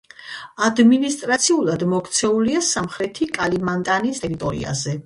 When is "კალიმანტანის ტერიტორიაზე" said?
3.39-4.99